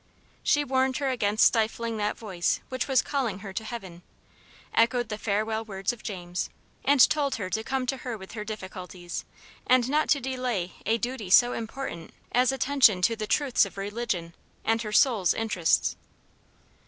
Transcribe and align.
She 0.41 0.63
warned 0.63 0.97
her 0.97 1.09
against 1.11 1.45
stifling 1.45 1.97
that 1.97 2.17
voice 2.17 2.59
which 2.69 2.87
was 2.87 3.03
calling 3.03 3.41
her 3.45 3.53
to 3.53 3.63
heaven; 3.63 4.01
echoed 4.73 5.09
the 5.09 5.17
farewell 5.19 5.63
words 5.63 5.93
of 5.93 6.01
James, 6.01 6.49
and 6.83 7.07
told 7.07 7.35
her 7.35 7.51
to 7.51 7.63
come 7.63 7.85
to 7.85 7.97
her 7.97 8.17
with 8.17 8.31
her 8.31 8.43
difficulties, 8.43 9.25
and 9.67 9.87
not 9.87 10.09
to 10.09 10.19
delay 10.19 10.71
a 10.87 10.97
duty 10.97 11.29
so 11.29 11.53
important 11.53 12.15
as 12.31 12.51
attention 12.51 13.03
to 13.03 13.15
the 13.15 13.27
truths 13.27 13.63
of 13.63 13.77
religion, 13.77 14.33
and 14.65 14.81
her 14.81 14.91
soul's 14.91 15.35
interests. 15.35 15.95